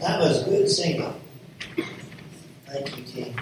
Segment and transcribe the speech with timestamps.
[0.00, 1.12] That was good singing.
[2.66, 3.38] Thank you, King.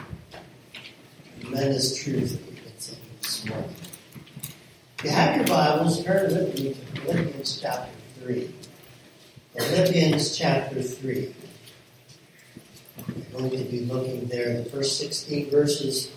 [1.41, 3.75] Tremendous truth that we've been singing this morning.
[4.98, 7.91] If you have your Bibles, turn with me to Philippians chapter
[8.21, 8.55] 3.
[9.59, 11.35] Philippians chapter 3.
[13.32, 16.12] We're going to be looking there, in the first 16 verses.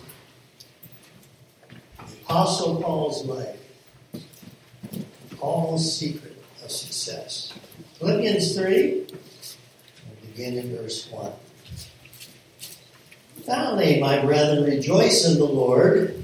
[1.98, 3.58] The Apostle Paul's life.
[5.36, 7.52] Paul's secret of success.
[7.98, 9.17] Philippians 3, we'll
[10.38, 11.32] begin in verse 1.
[13.44, 16.22] Finally, my brethren, rejoice in the Lord.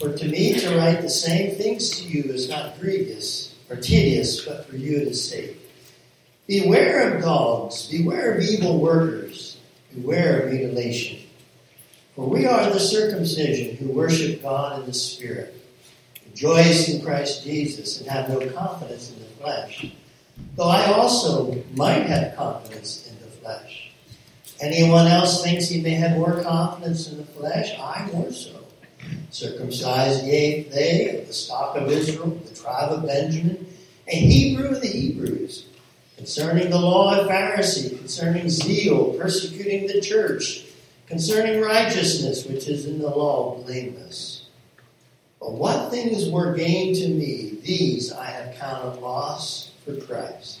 [0.00, 4.44] For to me to write the same things to you is not grievous or tedious,
[4.46, 5.56] but for you it is safe.
[6.46, 9.58] Beware of dogs, beware of evil workers,
[9.94, 11.20] beware of mutilation.
[12.16, 15.54] For we are the circumcision who worship God in the Spirit,
[16.26, 19.92] rejoice in Christ Jesus, and have no confidence in the flesh.
[20.56, 23.11] Though I also might have confidence
[23.42, 23.90] flesh.
[24.60, 27.76] Anyone else thinks he may have more confidence in the flesh?
[27.78, 28.64] I more so.
[29.30, 33.66] Circumcised, yea, they of the stock of Israel, the tribe of Benjamin,
[34.06, 35.66] a Hebrew of the Hebrews,
[36.16, 40.64] concerning the law of Pharisee, concerning zeal, persecuting the church,
[41.06, 44.46] concerning righteousness, which is in the law, blameless.
[45.40, 50.60] But what things were gained to me, these I have counted loss for Christ.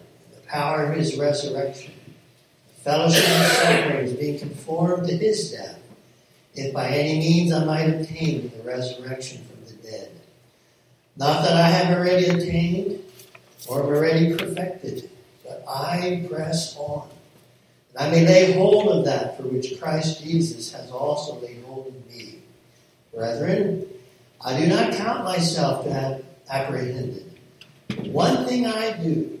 [0.51, 1.93] power of his resurrection
[2.67, 5.79] the fellowship of sufferings, being conformed to his death,
[6.55, 10.11] if by any means I might obtain the resurrection from the dead.
[11.15, 13.03] Not that I have already attained
[13.67, 15.09] or am already perfected,
[15.43, 17.07] but I press on,
[17.93, 21.87] that I may lay hold of that for which Christ Jesus has also laid hold
[21.87, 22.39] of me.
[23.13, 23.85] Brethren,
[24.43, 27.39] I do not count myself to have apprehended.
[28.05, 29.40] One thing I do,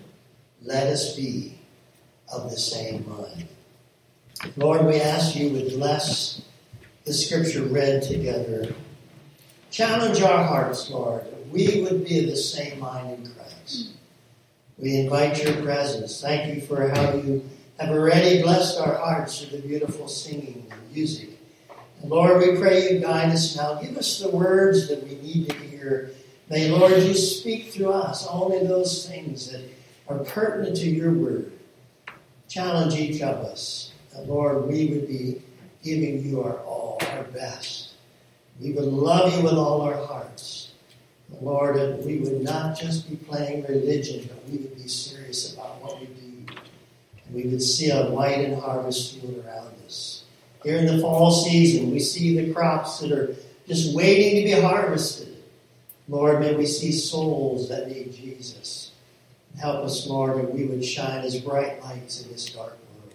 [0.63, 1.57] Let us be
[2.31, 3.47] of the same mind.
[4.55, 6.41] Lord, we ask you would bless
[7.05, 8.73] the scripture read together.
[9.71, 13.89] Challenge our hearts, Lord, that we would be of the same mind in Christ.
[14.77, 16.21] We invite your presence.
[16.21, 17.43] Thank you for how you
[17.79, 21.29] have already blessed our hearts through the beautiful singing and music.
[22.01, 23.75] And Lord, we pray you guide us now.
[23.75, 26.11] Give us the words that we need to hear.
[26.49, 29.61] May, Lord, you speak through us only those things that
[30.11, 31.51] are pertinent to your word.
[32.47, 33.93] Challenge each of us.
[34.15, 35.41] And Lord, we would be
[35.83, 37.93] giving you our all, our best.
[38.59, 40.71] We would love you with all our hearts.
[41.39, 45.81] Lord, and we would not just be playing religion, but we would be serious about
[45.81, 46.53] what we do.
[47.25, 50.25] And we would see a white and harvest field around us.
[50.63, 53.35] Here in the fall season, we see the crops that are
[53.67, 55.29] just waiting to be harvested.
[56.07, 58.80] Lord, may we see souls that need Jesus.
[59.59, 63.13] Help us, Lord, that we would shine as bright lights in this dark world.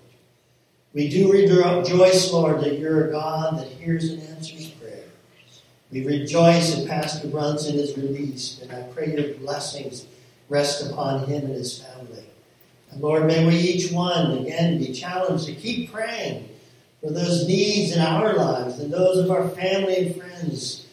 [0.93, 5.05] we do rejoice, Lord, that you're a God that hears and answers prayer.
[5.91, 10.07] We rejoice that Pastor Brunson is released, and I pray your blessings
[10.49, 12.25] rest upon him and his family.
[12.91, 16.49] And Lord, may we each one again be challenged to keep praying
[17.01, 20.87] for those needs in our lives and those of our family and friends,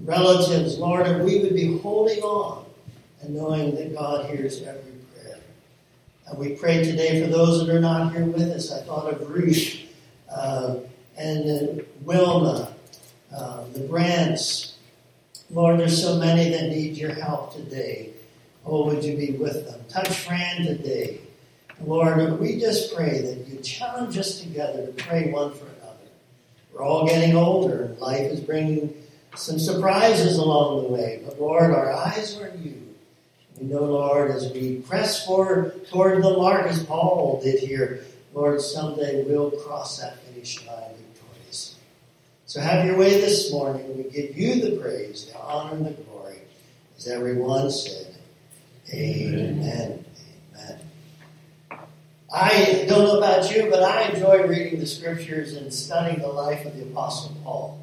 [0.00, 2.67] relatives, Lord, and we would be holding on
[3.20, 5.38] and knowing that God hears every prayer.
[6.26, 8.72] and we pray today for those that are not here with us.
[8.72, 9.80] I thought of Ruth
[10.30, 10.76] uh,
[11.16, 12.72] and uh, Wilma,
[13.34, 14.74] uh, the Brants.
[15.50, 18.12] Lord, there's so many that need your help today.
[18.64, 19.80] Oh, would you be with them?
[19.88, 21.20] Touch Fran today.
[21.84, 25.96] Lord, we just pray that you challenge us together to pray one for another.
[26.72, 28.94] We're all getting older, and life is bringing
[29.36, 31.22] some surprises along the way.
[31.24, 32.87] But Lord, our eyes are on you.
[33.60, 38.60] We know, Lord, as we press forward toward the mark, as Paul did here, Lord,
[38.60, 41.80] someday we'll cross that finish line victoriously.
[42.46, 43.96] So have your way this morning.
[43.96, 46.38] We give you the praise, the honor, and the glory.
[46.96, 48.14] As everyone said.
[48.92, 50.04] Amen.
[50.54, 50.80] Amen.
[52.32, 56.64] I don't know about you, but I enjoy reading the scriptures and studying the life
[56.64, 57.82] of the Apostle Paul.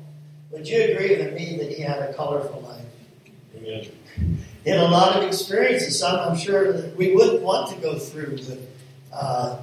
[0.51, 2.85] Would you agree with me that he had a colorful life?
[3.57, 4.45] Amen.
[4.65, 7.99] He had a lot of experiences, some I'm sure that we wouldn't want to go
[7.99, 8.57] through, but
[9.13, 9.59] uh,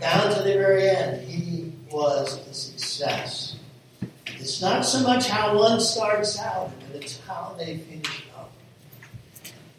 [0.00, 3.56] down to the very end, he was a success.
[4.26, 8.52] It's not so much how one starts out, but it's how they finish up.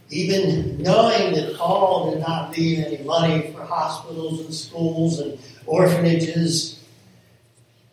[0.09, 6.83] Even knowing that Paul did not leave any money for hospitals and schools and orphanages,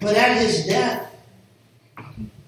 [0.00, 1.08] but at his death,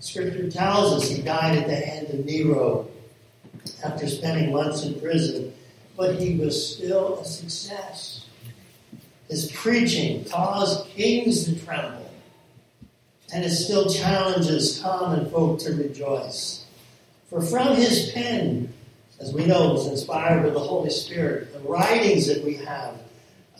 [0.01, 2.89] Scripture tells us he died at the hand of Nero
[3.85, 5.53] after spending months in prison,
[5.97, 8.27] but he was still a success.
[9.29, 12.11] His preaching caused kings to tremble,
[13.33, 16.67] and it still challenges common folk to rejoice.
[17.31, 18.73] For from his pen,
[19.21, 22.97] as we know, was inspired by the Holy Spirit, the writings that we have,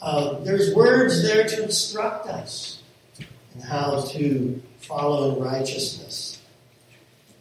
[0.01, 2.83] uh, there's words there to instruct us
[3.55, 6.24] in how to follow in righteousness.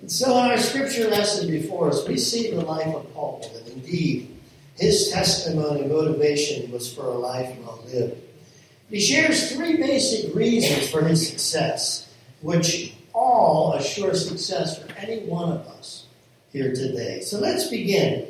[0.04, 3.68] And so, in our scripture lesson before us, we see the life of Paul, and
[3.68, 4.36] indeed,
[4.76, 8.20] his testimony and motivation was for a life well lived.
[8.90, 12.12] He shares three basic reasons for his success,
[12.42, 16.04] which all assure success for any one of us
[16.52, 17.22] here today.
[17.22, 18.26] So let's begin.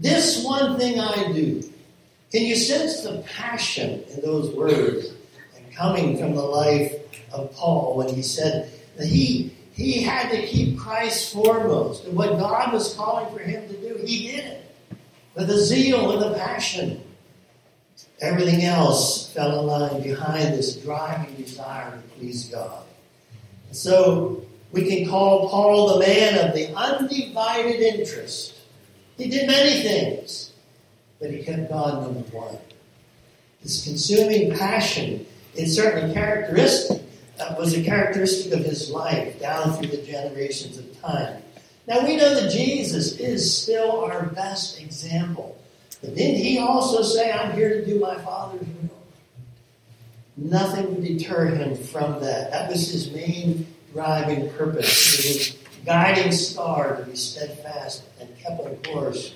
[0.00, 1.60] This one thing I do.
[2.32, 5.12] Can you sense the passion in those words
[5.58, 6.94] and coming from the life
[7.34, 12.06] of Paul when he said that he he had to keep Christ foremost.
[12.06, 14.64] And what God was calling for him to do, he did it
[15.34, 17.02] with a zeal and a passion.
[18.22, 22.84] Everything else fell in line behind this driving desire to please God.
[23.68, 24.42] And So
[24.72, 28.54] we can call Paul the man of the undivided interest.
[29.18, 30.52] He did many things,
[31.20, 32.56] but he kept God number one.
[33.62, 37.02] This consuming passion is certainly characteristic
[37.38, 41.42] that was a characteristic of his life down through the generations of time.
[41.86, 45.56] Now we know that Jesus is still our best example.
[46.00, 48.90] But didn't he also say, I'm here to do my Father's will?
[50.36, 52.50] Nothing would deter him from that.
[52.50, 55.16] That was his main driving purpose.
[55.16, 59.34] His guiding star to be steadfast and kept on course.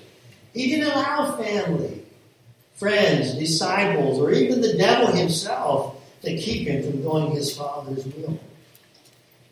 [0.53, 2.03] He didn't allow family,
[2.75, 8.39] friends, disciples, or even the devil himself to keep him from doing his Father's will.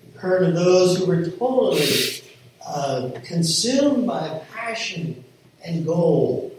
[0.04, 2.22] We've heard of those who were totally
[2.66, 5.24] uh, consumed by passion
[5.64, 6.54] and goal,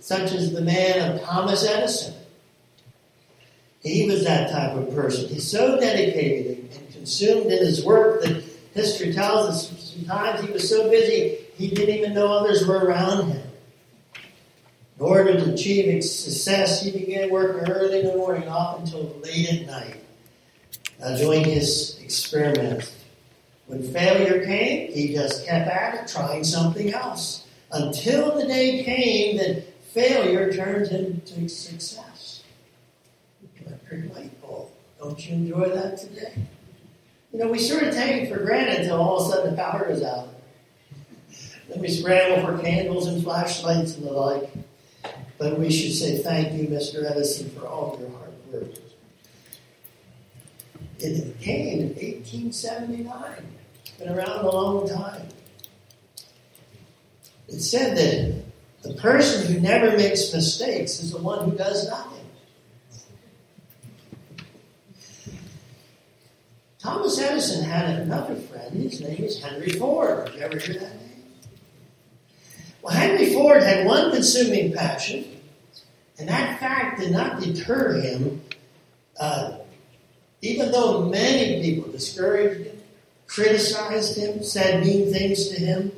[0.00, 2.14] such as the man of Thomas Edison.
[3.80, 5.28] He was that type of person.
[5.28, 10.68] He's so dedicated and consumed in his work that history tells us sometimes he was
[10.68, 13.47] so busy he didn't even know others were around him.
[14.98, 19.52] In order to achieve success, he began working early in the morning, often until late
[19.52, 19.96] at night,
[21.00, 22.92] uh, doing his experiments.
[23.66, 29.36] When failure came, he just kept at it, trying something else, until the day came
[29.36, 32.42] that failure turned into success.
[33.64, 34.70] Electric light bulb.
[34.98, 36.32] Don't you enjoy that today?
[37.32, 39.62] You know, we sort of take it for granted until all of a sudden the
[39.62, 40.30] power is out.
[41.68, 44.50] Then we scramble for candles and flashlights and the like.
[45.38, 47.08] But we should say thank you, Mr.
[47.08, 48.74] Edison, for all your hard work.
[50.98, 53.12] It came in 1879.
[53.84, 55.28] It's been around a long time.
[57.46, 58.44] It said that
[58.82, 62.18] the person who never makes mistakes is the one who does nothing.
[66.78, 68.74] Thomas Edison had another friend.
[68.74, 70.26] His name is Henry Ford.
[70.26, 71.07] Did you ever hear that name?
[72.82, 75.24] Well, Henry Ford had one consuming passion,
[76.18, 78.40] and that fact did not deter him,
[79.18, 79.58] uh,
[80.42, 82.76] even though many people discouraged him,
[83.26, 85.92] criticized him, said mean things to him.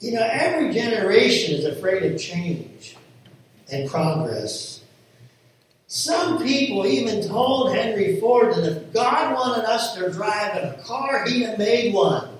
[0.00, 2.96] You know, every generation is afraid of change
[3.70, 4.80] and progress.
[5.86, 10.82] Some people even told Henry Ford that if God wanted us to drive in a
[10.82, 12.30] car, he'd have made one.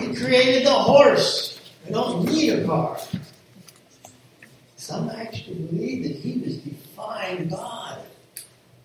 [0.00, 1.51] He created the horse.
[1.84, 2.98] We don't need a car.
[4.76, 8.00] Some actually believe that he was defying God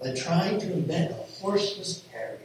[0.01, 2.42] by trying to invent a horseless carriage.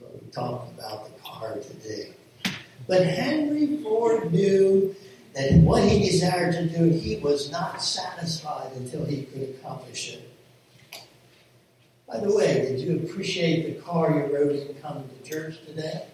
[0.00, 2.14] We talked about the car today.
[2.86, 4.94] But Henry Ford knew
[5.34, 10.28] that what he desired to do, he was not satisfied until he could accomplish it.
[12.06, 16.04] By the way, did you appreciate the car you rode in coming to church today?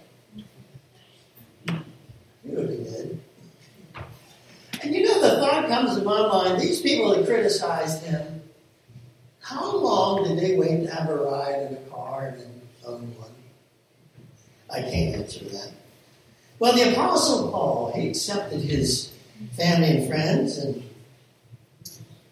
[1.67, 1.83] You
[2.45, 3.21] really did.
[4.83, 8.43] And you know, thought comes to my mind these people that criticized him,
[9.41, 13.17] how long did they wait to have a ride in a car and then own
[13.17, 13.31] one?
[14.71, 15.73] I can't answer that.
[16.59, 19.13] Well, the Apostle Paul, he accepted his
[19.57, 20.83] family and friends, and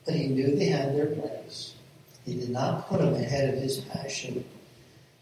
[0.05, 1.75] but he knew they had their place.
[2.25, 4.45] He did not put them ahead of his passion.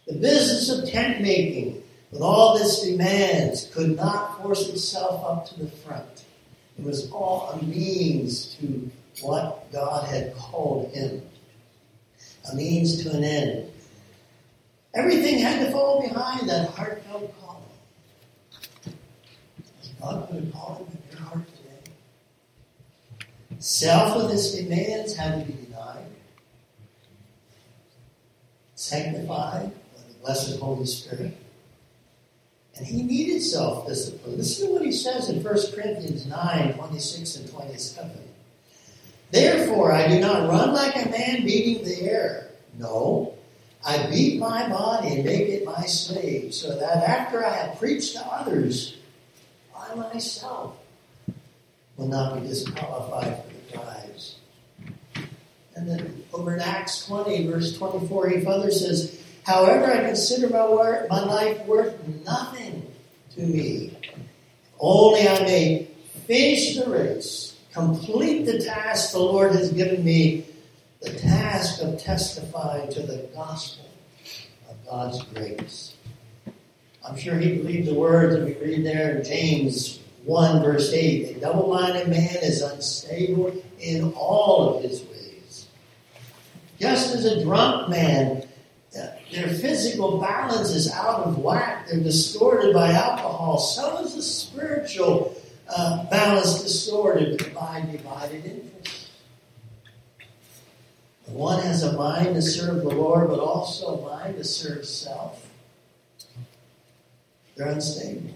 [0.07, 5.65] The business of tent making, with all its demands, could not force itself up to
[5.65, 6.14] the front.
[6.79, 8.91] It was all a means to
[9.23, 11.23] what God had called him,
[12.51, 13.71] a means to an end.
[14.95, 17.63] Everything had to fall behind that heartfelt calling.
[20.01, 21.93] God put a calling in your heart today.
[23.59, 26.07] Self with its demands had to be denied,
[28.75, 31.37] sanctified by the blessed Holy Spirit.
[32.77, 34.37] And he needed self discipline.
[34.37, 38.11] Listen to what he says in 1 Corinthians 9 26 and 27.
[39.31, 42.51] Therefore, I do not run like a man beating the air.
[42.79, 43.35] No,
[43.85, 48.15] I beat my body and make it my slave, so that after I have preached
[48.15, 48.97] to others,
[49.77, 50.77] I myself
[51.97, 54.37] will not be disqualified for the prize.
[55.77, 60.67] And then over in Acts 20, verse 24, he further says, However, I consider my,
[60.67, 62.91] wor- my life worth nothing
[63.35, 63.97] to me.
[64.81, 65.89] Only I may
[66.27, 70.47] finish the race, complete the task the Lord has given me,
[71.03, 73.87] the task of testifying to the gospel
[74.71, 75.95] of God's grace.
[77.07, 81.37] I'm sure he believed the words that we read there in James 1, verse 8.
[81.37, 85.69] A double minded man is unstable in all of his ways.
[86.81, 88.45] Just as a drunk man
[89.35, 91.89] their physical balance is out of whack.
[91.89, 93.59] They're distorted by alcohol.
[93.59, 95.37] So is the spiritual
[95.69, 99.11] uh, balance distorted by divided interests.
[101.27, 105.45] One has a mind to serve the Lord, but also a mind to serve self.
[107.57, 108.35] They're unstable.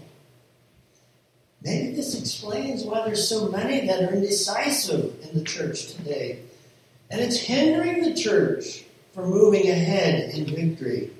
[1.61, 6.39] Maybe this explains why there's so many that are indecisive in the church today.
[7.09, 11.11] And it's hindering the church for moving ahead in victory.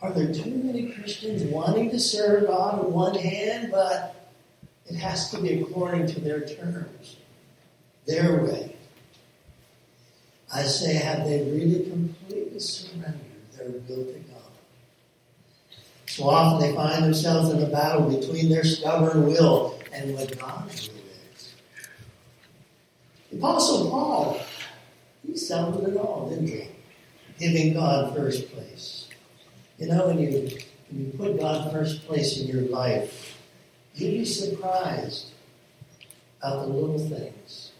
[0.00, 4.30] Are there too many Christians wanting to serve God on one hand, but
[4.86, 7.16] it has to be according to their terms,
[8.06, 8.76] their way?
[10.52, 13.20] I say, have they really completely surrendered
[13.56, 14.38] their will to God?
[16.06, 20.88] So often they find themselves in a battle between their stubborn will and what God's
[20.88, 20.96] will
[21.34, 21.54] is.
[23.30, 24.40] The Apostle Paul
[25.26, 26.68] he settled it all, didn't he?
[27.38, 29.08] Giving God first place.
[29.78, 30.30] You know, when you,
[30.90, 33.38] when you put God first place in your life,
[33.94, 35.26] you'd be surprised
[36.42, 37.72] at the little things.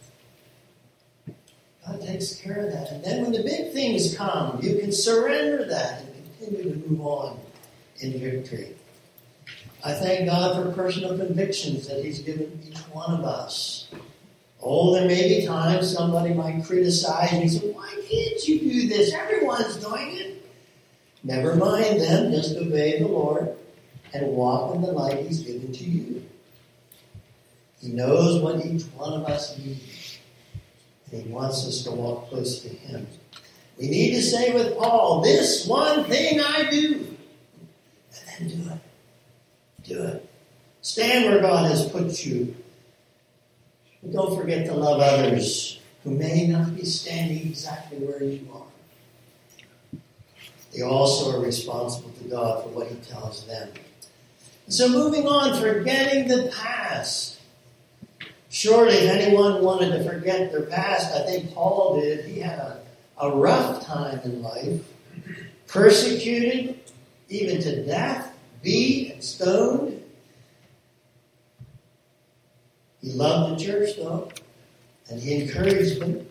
[1.86, 2.90] God takes care of that.
[2.92, 7.00] And then when the big things come, you can surrender that and continue to move
[7.00, 7.40] on
[8.00, 8.74] in victory.
[9.84, 13.88] I thank God for personal convictions that He's given each one of us.
[14.62, 18.88] Oh, there may be times somebody might criticize me and say, Why can't you do
[18.88, 19.12] this?
[19.12, 20.50] Everyone's doing it.
[21.22, 23.54] Never mind them, just obey the Lord
[24.12, 26.24] and walk in the light He's given to you.
[27.80, 30.18] He knows what each one of us needs,
[31.12, 33.06] and He wants us to walk close to Him.
[33.78, 37.16] We need to say with Paul, This one thing I do,
[38.38, 38.78] and then do it.
[39.84, 40.28] Do it.
[40.82, 42.56] Stand where God has put you
[44.02, 50.00] but don't forget to love others who may not be standing exactly where you are.
[50.72, 53.70] They also are responsible to God for what He tells them.
[54.68, 57.40] So, moving on, forgetting the past.
[58.50, 62.26] Surely, if anyone wanted to forget their past, I think Paul did.
[62.26, 62.80] He had a,
[63.18, 64.80] a rough time in life,
[65.66, 66.80] persecuted,
[67.28, 69.97] even to death, beat and stoned.
[73.02, 74.30] He loved the church, though,
[75.08, 76.26] and he encouraged them.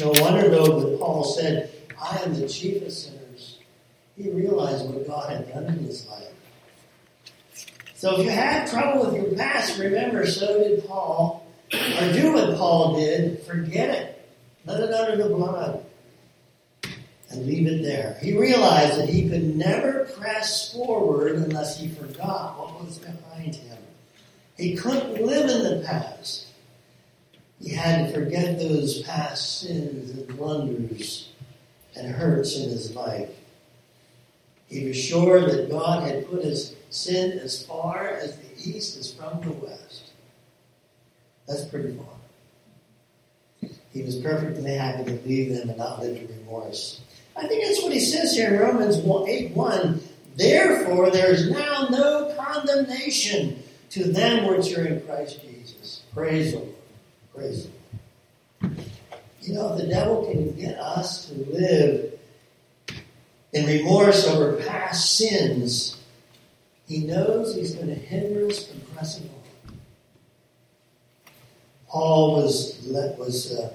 [0.00, 3.58] No wonder, though, that Paul said, I am the chief of sinners.
[4.16, 6.26] He realized what God had done in his life.
[7.94, 11.46] So if you had trouble with your past, remember, so did Paul.
[11.72, 14.28] Or do what Paul did, forget it.
[14.66, 15.84] Let it under the blood.
[17.30, 18.18] And leave it there.
[18.20, 23.78] He realized that he could never press forward unless he forgot what was behind him
[24.56, 26.46] He couldn't live in the past.
[27.60, 31.30] He had to forget those past sins and blunders
[31.96, 33.30] and hurts in his life.
[34.66, 39.12] He was sure that God had put his sin as far as the east is
[39.12, 40.10] from the west.
[41.46, 43.70] That's pretty far.
[43.92, 47.00] He was perfectly happy to leave them and not live in remorse.
[47.36, 50.00] I think that's what he says here in Romans 8 1.
[50.36, 56.02] Therefore, there is now no condemnation to them are in Christ Jesus.
[56.14, 56.74] Praise the Lord.
[57.34, 57.68] Praise
[58.60, 58.78] the Lord.
[59.42, 62.18] You know, the devil can get us to live
[63.52, 66.00] in remorse over past sins.
[66.88, 69.74] He knows he's going to hinder us from pressing on.
[71.88, 72.80] Paul was
[73.18, 73.72] was uh,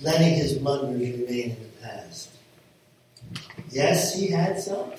[0.00, 2.30] letting his blunders remain in the past.
[3.70, 4.90] Yes, he had some,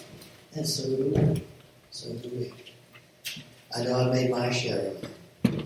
[0.53, 1.43] and so do we.
[1.91, 2.53] So do we.
[3.75, 5.65] I know I've made my share of.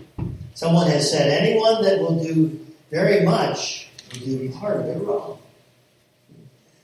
[0.54, 5.38] Someone has said, anyone that will do very much will do part of it wrong.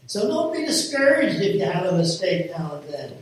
[0.07, 3.17] So don't be discouraged if you have a mistake now and then,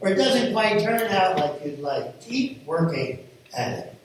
[0.00, 2.20] or it doesn't quite turn out like you'd like.
[2.20, 3.18] Keep working
[3.56, 3.96] at it.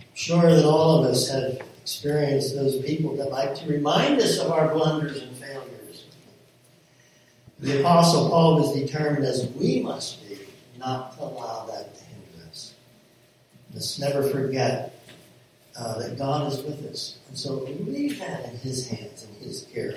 [0.00, 4.38] I'm sure that all of us have experienced those people that like to remind us
[4.38, 6.04] of our blunders and failures.
[7.60, 10.36] The Apostle Paul was determined, as we must be,
[10.78, 11.95] not to allow that.
[13.76, 14.98] Let's never forget
[15.78, 17.18] uh, that God is with us.
[17.28, 19.96] And so leave that in His hands and His care.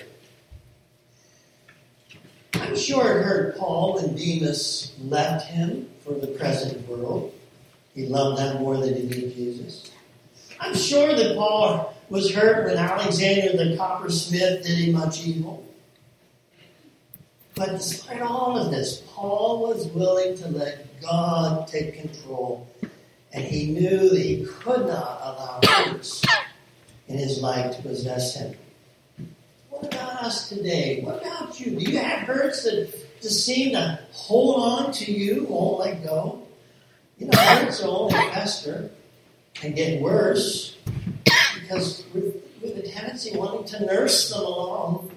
[2.56, 7.34] I'm sure it hurt Paul when Demas left him for the present world.
[7.96, 9.90] He loved that more than he did Jesus.
[10.60, 15.66] I'm sure that Paul was hurt when Alexander the coppersmith did him much evil.
[17.56, 22.68] But despite all of this, Paul was willing to let God take control.
[23.32, 26.26] And he knew that he could not allow hurts
[27.08, 28.56] in his life to possess him.
[29.70, 31.02] What about us today?
[31.02, 31.80] What about you?
[31.80, 32.89] Do you have hurts that
[33.22, 36.48] seem to hold on to you, won't let go?
[37.18, 38.89] You know, hurts will only fester
[39.62, 40.78] and get worse
[41.60, 45.12] because with, a tendency wanting to nurse them along.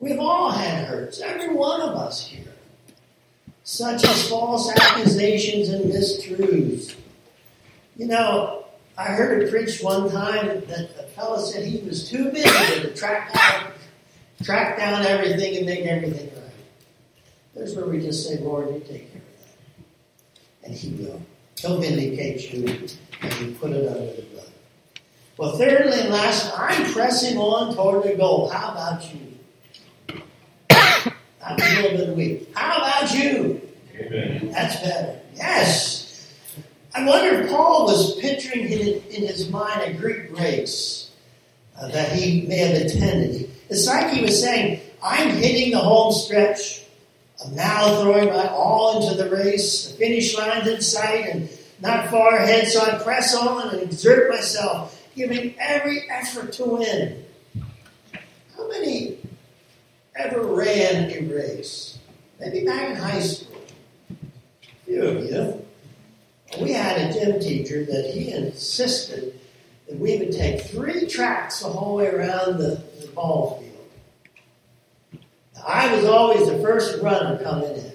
[0.00, 2.51] We've all had hurts, every one of us here,
[3.64, 6.94] such as false accusations and mistruths.
[7.96, 8.64] You know,
[8.96, 12.94] I heard it preached one time that a fellow said he was too busy to
[12.94, 13.72] track down,
[14.42, 16.42] track down everything and make everything right.
[17.54, 20.68] There's where we just say, Lord, you take care of that.
[20.68, 21.22] And He will.
[21.58, 22.66] He'll vindicate you
[23.22, 24.48] and you put it under the blood.
[25.36, 28.48] Well, thirdly and last, I'm pressing on toward the goal.
[28.48, 30.18] How about you?
[31.44, 32.48] I'm a little bit weak.
[32.54, 33.51] How about you?
[34.52, 35.18] That's better.
[35.34, 36.28] Yes.
[36.94, 41.10] I wonder if Paul was picturing in, in his mind a Greek race
[41.78, 43.50] uh, that he may have attended.
[43.70, 46.84] It's like he was saying, I'm hitting the home stretch.
[47.44, 49.90] I'm now throwing my all into the race.
[49.90, 51.48] The finish line's in sight and
[51.80, 57.24] not far ahead, so I press on and exert myself, giving every effort to win.
[58.56, 59.18] How many
[60.14, 61.98] ever ran a race?
[62.38, 63.61] Maybe back in high school.
[64.98, 65.64] Of you.
[66.60, 69.38] We had a gym teacher that he insisted
[69.88, 75.22] that we would take three tracks the whole way around the, the ball field.
[75.54, 77.92] Now, I was always the first runner coming in.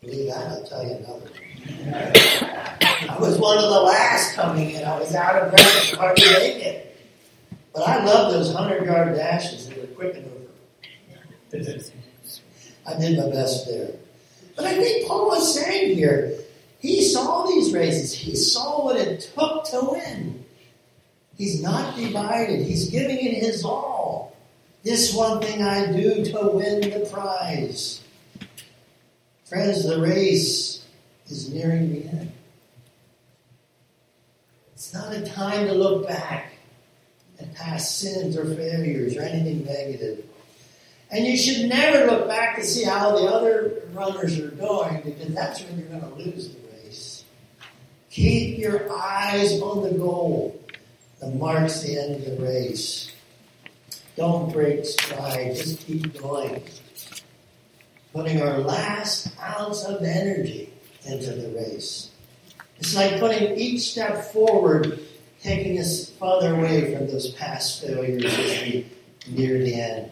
[0.00, 0.48] Believe that?
[0.48, 1.30] I'll tell you another
[3.08, 4.84] I was one of the last coming in.
[4.84, 6.96] I was out of breath hardly make it.
[7.72, 10.44] But I love those 100 yard dashes that were quick and over.
[12.86, 13.92] I did my best there.
[14.56, 16.38] But I think Paul was saying here,
[16.78, 18.14] he saw these races.
[18.14, 20.44] He saw what it took to win.
[21.36, 22.66] He's not divided.
[22.66, 24.36] He's giving it his all.
[24.82, 28.02] This one thing I do to win the prize.
[29.46, 30.84] Friends, the race
[31.28, 32.32] is nearing the end.
[34.74, 36.52] It's not a time to look back
[37.40, 40.24] at past sins or failures or anything negative.
[41.14, 45.32] And you should never look back to see how the other runners are doing because
[45.32, 47.24] that's when you're going to lose the race.
[48.10, 50.60] Keep your eyes on the goal
[51.20, 53.12] that marks the end of the race.
[54.16, 55.54] Don't break stride.
[55.54, 56.64] Just keep going.
[58.12, 60.72] Putting our last ounce of energy
[61.06, 62.10] into the race.
[62.80, 64.98] It's like putting each step forward,
[65.40, 68.86] taking us farther away from those past failures as we
[69.28, 70.10] near the end.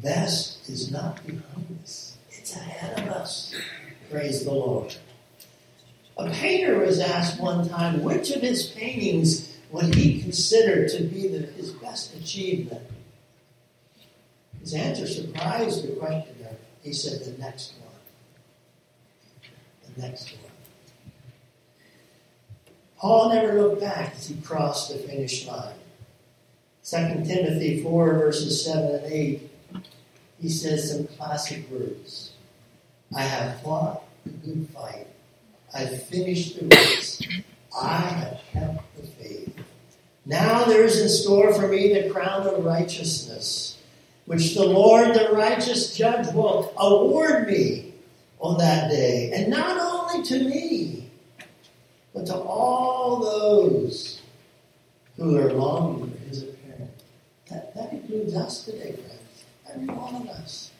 [0.00, 3.54] The best is not behind us, it's ahead of us.
[4.10, 4.94] Praise the Lord.
[6.16, 11.28] A painter was asked one time which of his paintings would he consider to be
[11.28, 12.82] the, his best achievement.
[14.60, 16.56] His answer surprised the questioner.
[16.82, 17.92] He said, The next one.
[19.94, 20.52] The next one.
[22.98, 25.74] Paul never looked back as he crossed the finish line.
[26.84, 29.50] 2 Timothy 4, verses 7 and 8,
[30.40, 32.32] he says some classic words.
[33.14, 35.06] I have fought the good fight.
[35.74, 37.22] I've finished the race.
[37.76, 39.56] I have kept the faith.
[40.26, 43.78] Now there is in store for me the crown of righteousness,
[44.26, 47.94] which the Lord, the righteous judge, will award me
[48.40, 49.32] on that day.
[49.34, 51.10] And not only to me,
[52.14, 54.22] but to all those
[55.16, 57.02] who are longing for his appearance.
[57.50, 59.17] That, that includes us today, friends.
[59.72, 60.70] Every one of us.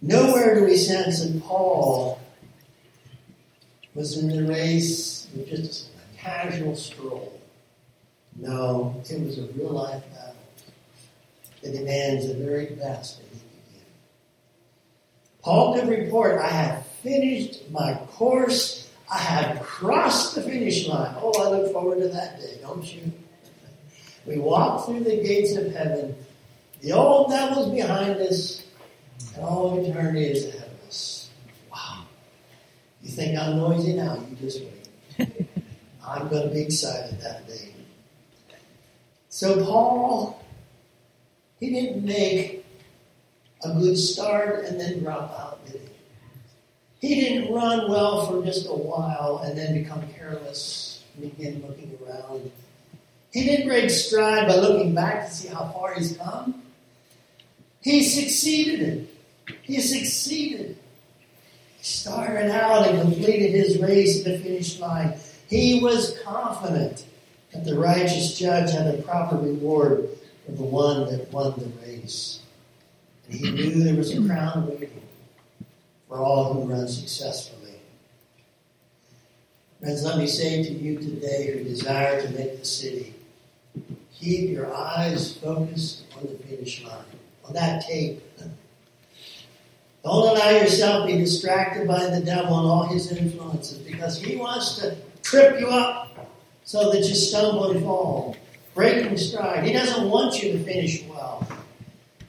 [0.00, 2.20] Nowhere do we sense that Paul
[3.94, 7.40] was in the race with just a casual stroll.
[8.36, 10.36] No, it was a real life battle
[11.62, 13.82] that demands the very best that he could give.
[15.42, 18.88] Paul could report, I have finished my course.
[19.10, 21.16] I have crossed the finish line.
[21.18, 23.10] Oh, I look forward to that day, don't you?
[24.26, 26.14] We walk through the gates of heaven.
[26.80, 28.64] The old devil's behind us,
[29.34, 31.30] and all eternity is ahead of us.
[31.72, 32.04] Wow.
[33.02, 34.22] You think I'm noisy now?
[34.30, 34.62] You just
[35.18, 35.48] wait.
[36.06, 37.74] I'm going to be excited that day.
[39.28, 40.42] So, Paul,
[41.60, 42.64] he didn't make
[43.64, 47.08] a good start and then drop out, did he?
[47.08, 51.96] He didn't run well for just a while and then become careless and begin looking
[52.04, 52.50] around.
[53.32, 56.62] He didn't break stride by looking back to see how far he's come.
[57.80, 59.08] He succeeded.
[59.62, 60.76] He succeeded.
[61.80, 65.14] Started out and completed his race at the finish line.
[65.48, 67.04] He was confident
[67.52, 70.08] that the righteous judge had a proper reward
[70.44, 72.40] for the one that won the race.
[73.26, 75.02] And he knew there was a crown waiting
[76.08, 77.74] for all who run successfully.
[79.80, 83.14] Friends, let me say to you today who desire to make the city,
[84.12, 87.04] keep your eyes focused on the finish line,
[87.48, 88.22] on that tape.
[90.04, 94.36] Don't allow yourself to be distracted by the devil and all his influences because he
[94.36, 96.30] wants to trip you up
[96.64, 98.36] so that you stumble and fall,
[98.74, 99.64] breaking stride.
[99.64, 101.46] He doesn't want you to finish well.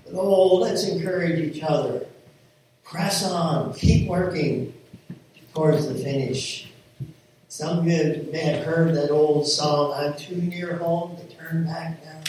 [0.06, 2.06] But oh, let's encourage each other.
[2.84, 4.74] Press on, keep working
[5.54, 6.72] towards the finish.
[7.48, 11.66] Some of you may have heard that old song, I'm too near home to turn
[11.66, 12.22] back now.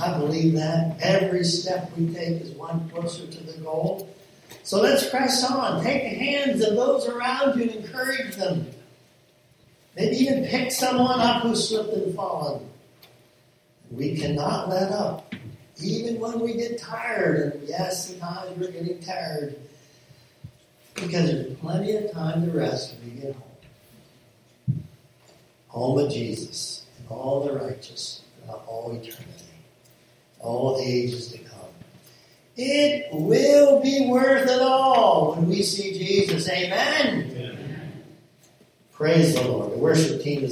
[0.00, 0.96] I believe that.
[1.00, 4.14] Every step we take is one closer to the goal.
[4.62, 5.82] So let's press on.
[5.82, 8.66] Take the hands of those around you and encourage them.
[9.96, 12.68] Maybe even pick someone up who slipped and fallen.
[13.90, 15.34] We cannot let up,
[15.82, 17.54] even when we get tired.
[17.54, 19.58] And yes, sometimes we're getting tired
[20.94, 24.84] because there's plenty of time to rest when we get home.
[25.68, 29.37] Home with Jesus and all the righteous throughout all eternity,
[30.40, 31.58] all the ages to come.
[32.56, 36.48] It will be worth it all when we see Jesus.
[36.48, 37.38] Amen.
[38.92, 39.72] Praise the Lord.
[39.72, 40.46] The worship team is